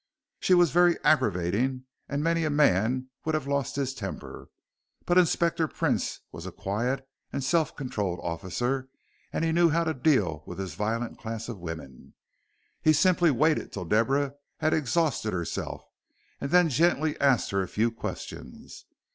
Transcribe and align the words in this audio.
She 0.39 0.55
was 0.55 0.71
very 0.71 0.97
aggravating, 1.03 1.83
and 2.09 2.23
many 2.23 2.43
a 2.43 2.49
man 2.49 3.09
would 3.23 3.35
have 3.35 3.45
lost 3.45 3.75
his 3.75 3.93
temper. 3.93 4.49
But 5.05 5.19
Inspector 5.19 5.67
Prince 5.67 6.21
was 6.31 6.47
a 6.47 6.51
quiet 6.51 7.07
and 7.31 7.43
self 7.43 7.75
controlled 7.75 8.19
officer, 8.23 8.89
and 9.31 9.45
knew 9.53 9.69
how 9.69 9.83
to 9.83 9.93
deal 9.93 10.41
with 10.47 10.57
this 10.57 10.73
violent 10.73 11.19
class 11.19 11.49
of 11.49 11.59
women. 11.59 12.15
He 12.81 12.93
simply 12.93 13.29
waited 13.29 13.71
till 13.71 13.85
Deborah 13.85 14.33
had 14.57 14.73
exhausted 14.73 15.33
herself, 15.33 15.85
and 16.39 16.49
then 16.49 16.69
gently 16.69 17.15
asked 17.21 17.51
her 17.51 17.61
a 17.61 17.67
few 17.67 17.91
questions. 17.91 18.85